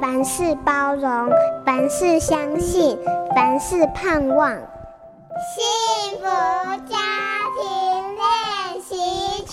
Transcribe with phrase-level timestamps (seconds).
[0.00, 1.30] 凡事包容，
[1.64, 2.98] 凡事相信，
[3.34, 4.52] 凡事盼望。
[5.38, 6.24] 幸福
[6.86, 6.96] 家
[7.56, 7.64] 庭
[8.16, 8.94] 练习
[9.44, 9.52] 曲。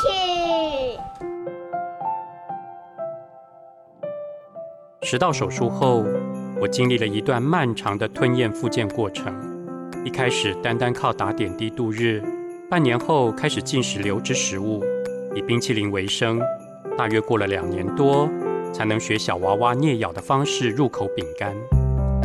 [5.02, 6.04] 食道手术后，
[6.62, 9.34] 我经历了一段漫长的吞咽复健过程。
[10.06, 12.24] 一开始单单靠打点滴度日，
[12.70, 14.84] 半年后开始进食流质食物，
[15.36, 16.42] 以冰淇淋为生。
[16.98, 18.30] 大约过了两年多，
[18.74, 21.56] 才能学小娃娃啮咬的方式入口饼干。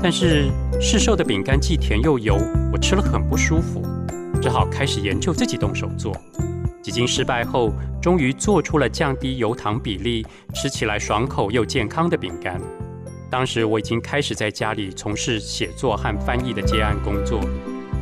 [0.03, 0.47] 但是
[0.81, 2.39] 市售的饼干既甜又油，
[2.73, 3.83] 我吃了很不舒服，
[4.41, 6.17] 只好开始研究自己动手做。
[6.83, 12.59] 几经失败后，终于做出了降低油糖比例、吃起来爽口又健康的饼干。
[13.29, 17.41] 当时我已经开始在家里从事写作和翻译的接案工作，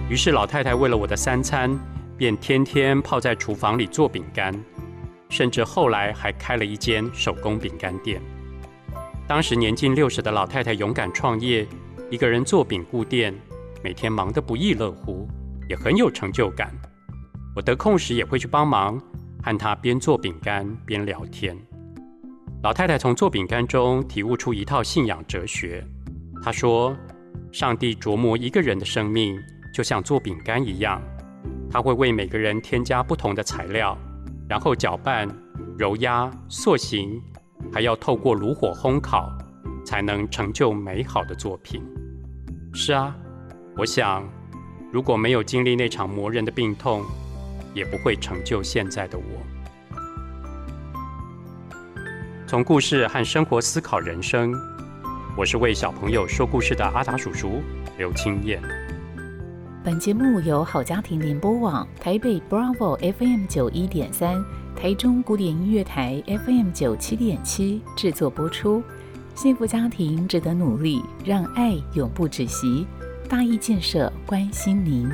[0.09, 1.77] 于是老太太为了我的三餐，
[2.17, 4.55] 便天天泡在厨房里做饼干。
[5.29, 8.21] 甚至后来还开了一间手工饼干店。
[9.29, 11.67] 当时年近六十的老太太勇敢创业，
[12.11, 13.35] 一个人做饼固店，
[13.83, 15.27] 每天忙得不亦乐乎，
[15.69, 16.73] 也很有成就感。
[17.55, 19.03] 我得空时也会去帮忙，
[19.43, 21.57] 和她边做饼干边聊天。
[22.63, 25.85] 老太太从做饼干中体悟出一套信仰哲学。
[26.41, 26.97] 她说
[27.51, 29.37] ：“上帝琢磨一个人的生命，
[29.75, 31.03] 就像做饼干一样，
[31.69, 33.99] 他会为每个人添加不同的材料。”
[34.49, 35.29] 然后搅拌、
[35.77, 37.21] 揉压、塑形，
[37.77, 39.31] 还要透过炉火烘烤，
[39.85, 41.83] 才能成就美好的作品。
[42.73, 43.15] 是啊，
[43.77, 44.27] 我想，
[44.91, 47.03] 如果没有经历那场磨人的病痛，
[47.75, 49.25] 也不会成就现在的我。
[52.47, 54.55] 从故事和生活思考人生，
[55.37, 57.61] 我是为小朋友说故事的阿达叔叔
[57.99, 58.59] 刘清燕。
[59.85, 64.43] 本节目由好家庭联播网台北 Bravo FM 九一点三、
[64.87, 68.81] 台中古典音乐台 FM 九七点七制作播出。
[69.35, 72.87] 幸福家庭值得努力，让爱永不止息。
[73.29, 75.11] 大义建设关心您。